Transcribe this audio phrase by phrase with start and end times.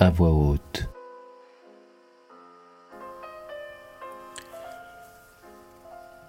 [0.00, 0.88] à voix haute.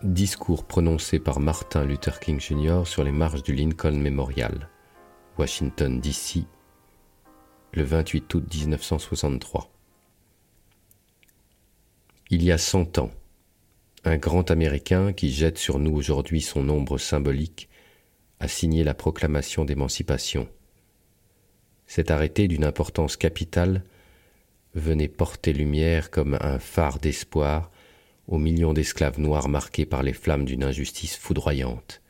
[0.02, 2.82] Discours prononcé par Martin Luther King Jr.
[2.86, 4.70] sur les marches du Lincoln Memorial,
[5.38, 6.46] Washington, D.C.,
[7.74, 9.72] le 28 août 1963.
[12.32, 13.12] Il y a cent ans,
[14.04, 17.70] un grand Américain qui jette sur nous aujourd'hui son ombre symbolique
[18.40, 20.50] a signé la proclamation d'émancipation.
[21.90, 23.84] Cet arrêté d'une importance capitale
[24.76, 27.72] venait porter lumière comme un phare d'espoir
[28.28, 32.04] aux millions d'esclaves noirs marqués par les flammes d'une injustice foudroyante,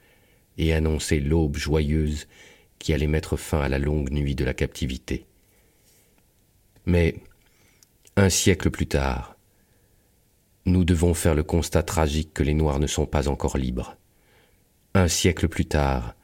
[0.57, 2.27] et annoncer l'aube joyeuse
[2.77, 5.25] qui allait mettre fin à la longue nuit de la captivité.
[6.85, 7.15] Mais,
[8.17, 9.37] un siècle plus tard,
[10.65, 13.95] nous devons faire le constat tragique que les Noirs ne sont pas encore libres.
[14.93, 16.15] Un siècle plus tard,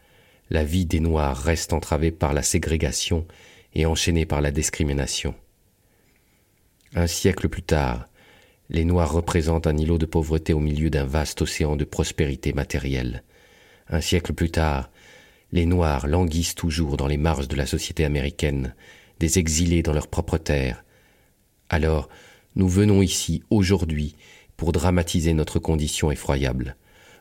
[0.49, 3.25] la vie des Noirs reste entravée par la ségrégation
[3.73, 5.35] et enchaînée par la discrimination.
[6.93, 8.07] Un siècle plus tard,
[8.69, 13.23] les Noirs représentent un îlot de pauvreté au milieu d'un vaste océan de prospérité matérielle.
[13.89, 14.89] Un siècle plus tard,
[15.51, 18.73] les Noirs languissent toujours dans les marges de la société américaine,
[19.19, 20.83] des exilés dans leur propre terre.
[21.69, 22.09] Alors,
[22.55, 24.15] nous venons ici, aujourd'hui,
[24.57, 26.75] pour dramatiser notre condition effroyable.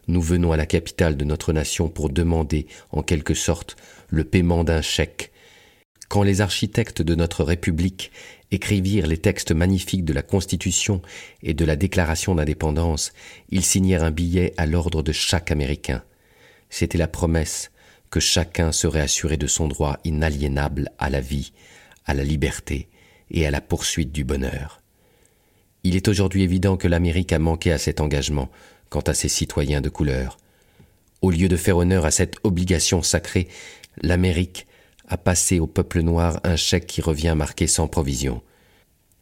[0.06, 3.76] Nous venons à la capitale de notre nation pour demander, en quelque sorte,
[4.08, 5.32] le paiement d'un chèque.
[6.08, 8.12] Quand les architectes de notre République
[8.50, 11.00] écrivirent les textes magnifiques de la Constitution
[11.42, 13.12] et de la Déclaration d'indépendance,
[13.48, 16.02] ils signèrent un billet à l'ordre de chaque Américain.
[16.68, 17.70] C'était la promesse
[18.10, 21.52] que chacun serait assuré de son droit inaliénable à la vie,
[22.04, 22.88] à la liberté
[23.30, 24.80] et à la poursuite du bonheur.
[25.82, 28.50] Il est aujourd'hui évident que l'Amérique a manqué à cet engagement
[28.94, 30.38] quant à ses citoyens de couleur.
[31.20, 33.48] Au lieu de faire honneur à cette obligation sacrée,
[34.00, 34.68] l'Amérique
[35.08, 38.40] a passé au peuple noir un chèque qui revient marqué sans provision.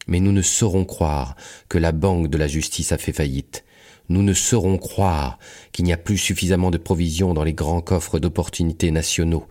[0.05, 1.35] Mais nous ne saurons croire
[1.69, 3.65] que la banque de la justice a fait faillite.
[4.09, 5.39] Nous ne saurons croire
[5.71, 9.47] qu'il n'y a plus suffisamment de provisions dans les grands coffres d'opportunités nationaux.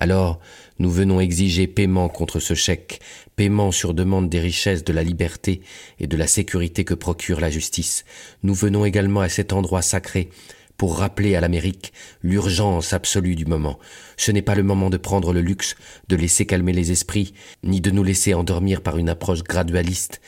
[0.00, 0.40] Alors,
[0.78, 3.00] nous venons exiger paiement contre ce chèque,
[3.36, 5.60] paiement sur demande des richesses de la liberté
[5.98, 8.06] et de la sécurité que procure la justice.
[8.42, 10.30] Nous venons également à cet endroit sacré
[10.78, 13.78] pour rappeler à l'Amérique l'urgence absolue du moment.
[14.16, 15.76] Ce n'est pas le moment de prendre le luxe,
[16.08, 20.22] de laisser calmer les esprits, ni de nous laisser endormir par une approche gradualiste.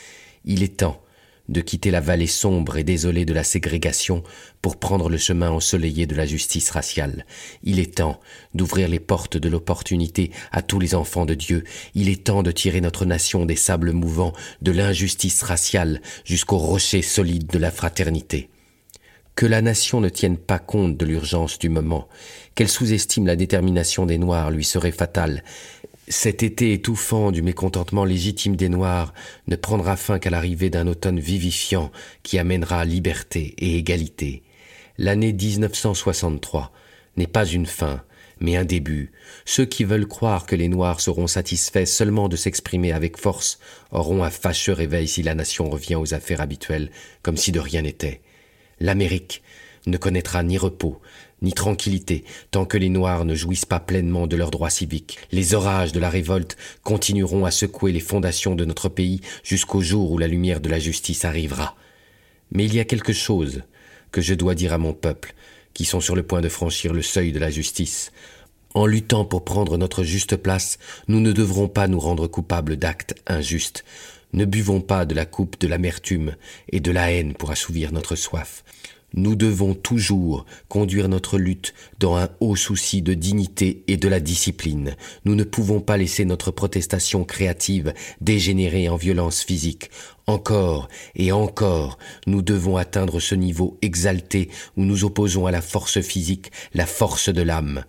[0.44, 1.02] Il est temps
[1.48, 4.22] de quitter la vallée sombre et désolée de la ségrégation
[4.60, 7.26] pour prendre le chemin ensoleillé de la justice raciale.
[7.62, 8.20] Il est temps
[8.54, 11.64] d'ouvrir les portes de l'opportunité à tous les enfants de Dieu.
[11.94, 14.32] Il est temps de tirer notre nation des sables mouvants
[14.62, 18.48] de l'injustice raciale jusqu'au rocher solide de la fraternité
[19.34, 22.08] que la nation ne tienne pas compte de l'urgence du moment,
[22.54, 25.42] qu'elle sous-estime la détermination des Noirs lui serait fatale.
[26.12, 29.14] Cet été étouffant du mécontentement légitime des Noirs
[29.46, 31.90] ne prendra fin qu'à l'arrivée d'un automne vivifiant
[32.22, 34.42] qui amènera liberté et égalité.
[34.98, 36.70] L'année 1963
[37.16, 38.02] n'est pas une fin,
[38.40, 39.12] mais un début.
[39.46, 43.58] Ceux qui veulent croire que les Noirs seront satisfaits seulement de s'exprimer avec force
[43.90, 46.90] auront un fâcheux réveil si la nation revient aux affaires habituelles,
[47.22, 48.20] comme si de rien n'était
[48.80, 49.42] l'Amérique
[49.86, 51.00] ne connaîtra ni repos,
[51.42, 55.18] ni tranquillité tant que les Noirs ne jouissent pas pleinement de leurs droits civiques.
[55.30, 60.12] Les orages de la révolte continueront à secouer les fondations de notre pays jusqu'au jour
[60.12, 61.76] où la lumière de la justice arrivera.
[62.52, 63.62] Mais il y a quelque chose
[64.12, 65.34] que je dois dire à mon peuple,
[65.74, 68.12] qui sont sur le point de franchir le seuil de la justice.
[68.74, 70.78] En luttant pour prendre notre juste place,
[71.08, 73.84] nous ne devrons pas nous rendre coupables d'actes injustes.
[74.32, 76.36] Ne buvons pas de la coupe de l'amertume
[76.70, 78.64] et de la haine pour assouvir notre soif.
[79.14, 84.20] Nous devons toujours conduire notre lutte dans un haut souci de dignité et de la
[84.20, 84.96] discipline.
[85.24, 89.90] Nous ne pouvons pas laisser notre protestation créative dégénérer en violence physique.
[90.26, 96.00] Encore et encore, nous devons atteindre ce niveau exalté où nous opposons à la force
[96.00, 97.84] physique la force de l'âme.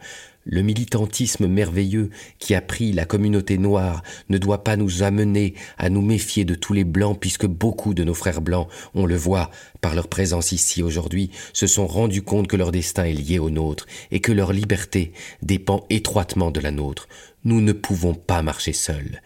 [0.45, 5.89] Le militantisme merveilleux qui a pris la communauté noire ne doit pas nous amener à
[5.89, 9.51] nous méfier de tous les blancs puisque beaucoup de nos frères blancs, on le voit
[9.79, 13.50] par leur présence ici aujourd'hui, se sont rendus compte que leur destin est lié au
[13.50, 17.07] nôtre et que leur liberté dépend étroitement de la nôtre.
[17.45, 19.21] Nous ne pouvons pas marcher seuls.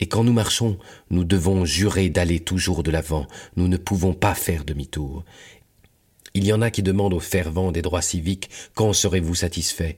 [0.00, 0.78] Et quand nous marchons,
[1.10, 3.26] nous devons jurer d'aller toujours de l'avant,
[3.56, 5.24] nous ne pouvons pas faire demi-tour.
[6.34, 9.96] Il y en a qui demandent aux fervents des droits civiques quand serez-vous satisfaits?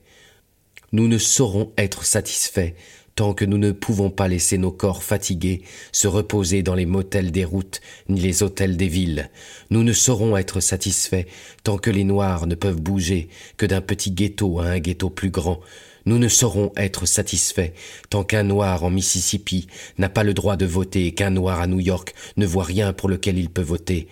[0.91, 2.73] Nous ne saurons être satisfaits
[3.15, 5.61] tant que nous ne pouvons pas laisser nos corps fatigués
[5.91, 9.29] se reposer dans les motels des routes ni les hôtels des villes.
[9.69, 11.25] Nous ne saurons être satisfaits
[11.63, 15.29] tant que les Noirs ne peuvent bouger que d'un petit ghetto à un ghetto plus
[15.29, 15.59] grand.
[16.05, 17.73] Nous ne saurons être satisfaits
[18.09, 19.67] tant qu'un noir en Mississippi
[19.97, 22.91] n'a pas le droit de voter et qu'un noir à New York ne voit rien
[22.91, 24.07] pour lequel il peut voter.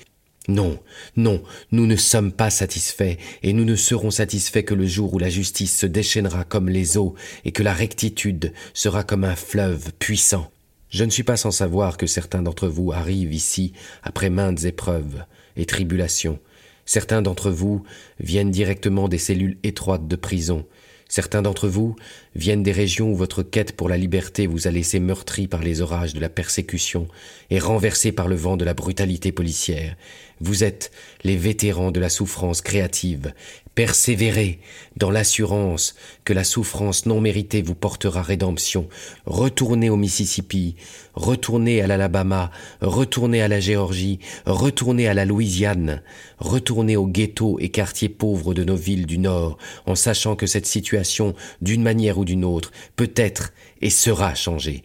[0.50, 0.80] Non,
[1.16, 5.20] non, nous ne sommes pas satisfaits, et nous ne serons satisfaits que le jour où
[5.20, 7.14] la justice se déchaînera comme les eaux,
[7.46, 10.50] et que la rectitude sera comme un fleuve puissant.
[10.90, 15.24] Je ne suis pas sans savoir que certains d'entre vous arrivent ici après maintes épreuves
[15.56, 16.40] et tribulations.
[16.84, 17.84] Certains d'entre vous
[18.20, 20.66] viennent directement des cellules étroites de prison,
[21.12, 21.96] Certains d'entre vous
[22.36, 25.82] viennent des régions où votre quête pour la liberté vous a laissé meurtri par les
[25.82, 27.08] orages de la persécution
[27.50, 29.96] et renversé par le vent de la brutalité policière.
[30.42, 30.92] Vous êtes
[31.24, 33.34] les vétérans de la souffrance créative.
[33.76, 34.60] Persévérez
[34.96, 38.88] dans l'assurance que la souffrance non méritée vous portera rédemption.
[39.26, 40.76] Retournez au Mississippi,
[41.14, 42.52] retournez à l'Alabama,
[42.82, 46.02] retournez à la Géorgie, retournez à la Louisiane,
[46.40, 50.68] retournez aux ghettos et quartiers pauvres de nos villes du Nord, en sachant que cette
[50.68, 54.84] situation, d'une manière ou d'une autre, peut être et sera changée.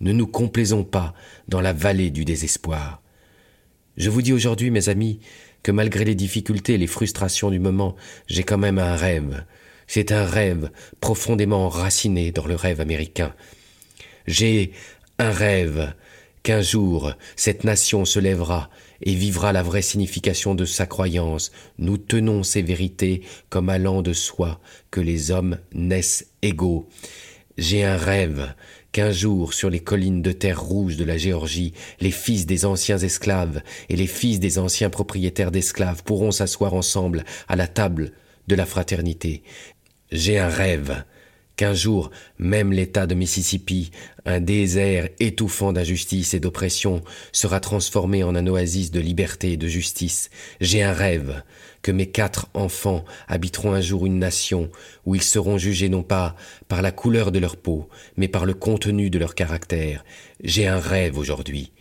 [0.00, 1.14] Ne nous complaisons pas
[1.48, 3.02] dans la vallée du désespoir.
[3.96, 5.20] Je vous dis aujourd'hui, mes amis,
[5.62, 7.96] que malgré les difficultés et les frustrations du moment,
[8.26, 9.44] j'ai quand même un rêve.
[9.86, 10.70] C'est un rêve
[11.00, 13.34] profondément enraciné dans le rêve américain.
[14.26, 14.72] J'ai
[15.18, 15.94] un rêve
[16.42, 18.70] qu'un jour cette nation se lèvera
[19.00, 21.50] et vivra la vraie signification de sa croyance.
[21.78, 24.60] Nous tenons ces vérités comme allant de soi
[24.90, 26.88] que les hommes naissent égaux.
[27.56, 28.54] J'ai un rêve
[28.96, 32.96] qu'un jour, sur les collines de terre rouge de la Géorgie, les fils des anciens
[32.96, 33.60] esclaves
[33.90, 38.12] et les fils des anciens propriétaires d'esclaves pourront s'asseoir ensemble à la table
[38.48, 39.42] de la fraternité.
[40.12, 41.04] J'ai un rêve
[41.56, 43.90] qu'un jour même l'État de Mississippi,
[44.24, 49.68] un désert étouffant d'injustice et d'oppression, sera transformé en un oasis de liberté et de
[49.68, 50.30] justice.
[50.60, 51.42] J'ai un rêve
[51.82, 54.70] que mes quatre enfants habiteront un jour une nation
[55.04, 56.36] où ils seront jugés non pas
[56.68, 60.04] par la couleur de leur peau, mais par le contenu de leur caractère.
[60.42, 61.72] J'ai un rêve aujourd'hui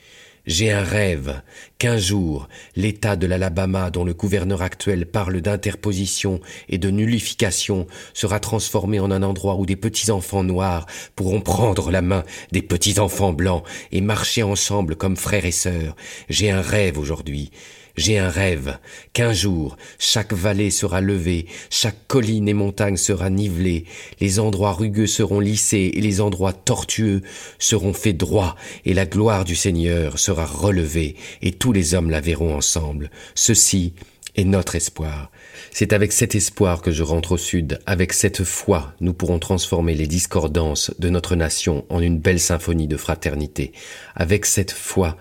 [0.46, 1.42] j'ai un rêve
[1.78, 6.40] qu'un jour l'État de l'Alabama, dont le gouverneur actuel parle d'interposition
[6.70, 12.02] et de nullification, sera transformé en un endroit où des petits-enfants noirs pourront prendre la
[12.02, 15.96] main des petits-enfants blancs et marcher ensemble comme frères et sœurs.
[16.30, 17.52] J'ai un rêve aujourd'hui.
[17.98, 18.78] J'ai un rêve
[19.14, 23.86] qu'un jour chaque vallée sera levée, chaque colline et montagne sera nivelée,
[24.20, 27.22] les endroits rugueux seront lissés et les endroits tortueux
[27.58, 28.56] seront faits droits,
[28.86, 33.12] et la gloire du Seigneur sera relevée, et tous les hommes la verront ensemble.
[33.34, 33.94] Ceci
[34.36, 35.32] est notre espoir.
[35.72, 39.94] C'est avec cet espoir que je rentre au sud, avec cette foi, nous pourrons transformer
[39.94, 43.72] les discordances de notre nation en une belle symphonie de fraternité.
[44.16, 45.18] Avec cette foi,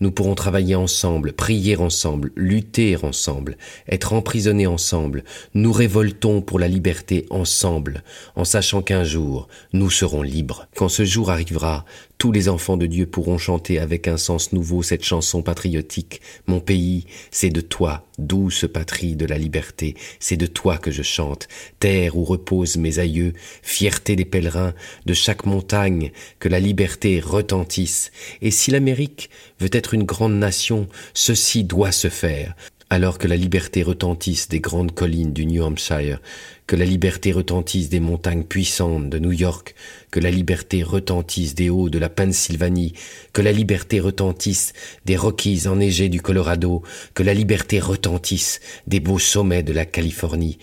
[0.00, 3.56] nous pourrons travailler ensemble, prier ensemble, lutter ensemble,
[3.88, 5.24] être emprisonnés ensemble.
[5.54, 8.02] Nous révoltons pour la liberté ensemble,
[8.36, 10.66] en sachant qu'un jour, nous serons libres.
[10.76, 11.84] Quand ce jour arrivera,
[12.18, 16.20] tous les enfants de Dieu pourront chanter avec un sens nouveau cette chanson patriotique.
[16.48, 21.04] Mon pays, c'est de toi, douce patrie de la liberté, c'est de toi que je
[21.04, 21.46] chante,
[21.78, 24.74] terre où reposent mes aïeux, fierté des pèlerins,
[25.06, 26.10] de chaque montagne,
[26.40, 28.10] que la liberté retentisse.
[28.42, 29.30] Et si l'Amérique
[29.60, 32.56] veut être une grande nation, ceci doit se faire
[32.90, 36.20] alors que la liberté retentisse des grandes collines du New Hampshire,
[36.66, 39.74] que la liberté retentisse des montagnes puissantes de New York,
[40.10, 42.94] que la liberté retentisse des hauts de la Pennsylvanie,
[43.32, 44.72] que la liberté retentisse
[45.04, 46.82] des Rockies enneigés du Colorado,
[47.14, 50.58] que la liberté retentisse des beaux sommets de la Californie,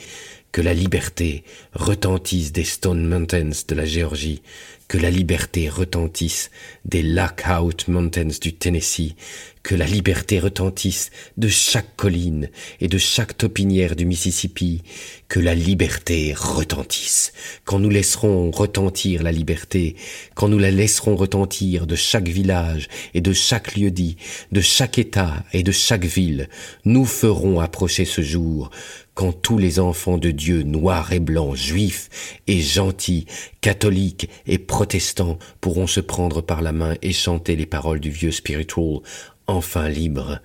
[0.52, 4.42] que la liberté retentisse des Stone Mountains de la Géorgie,
[4.88, 6.52] que la liberté retentisse
[6.86, 9.16] des Lockout Mountains du Tennessee,
[9.64, 12.50] que la liberté retentisse de chaque colline
[12.80, 14.84] et de chaque topinière du Mississippi,
[15.28, 17.34] que la liberté retentisse.
[17.64, 19.96] Quand nous laisserons retentir la liberté,
[20.36, 24.18] quand nous la laisserons retentir de chaque village et de chaque lieu-dit,
[24.52, 26.48] de chaque État et de chaque ville,
[26.84, 28.70] nous ferons approcher ce jour
[29.16, 32.10] quand tous les enfants de Dieu, noirs et blancs, juifs
[32.48, 33.26] et gentils,
[33.62, 38.34] catholiques et protestants, pourront se prendre par la main et chanter les paroles du vieux
[38.34, 39.00] spiritual,
[39.48, 40.42] enfin libre,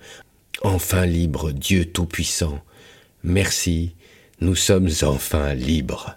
[0.63, 2.61] enfin libre, Dieu Tout-Puissant.
[3.25, 3.93] Merci,
[4.39, 6.15] nous sommes enfin libres.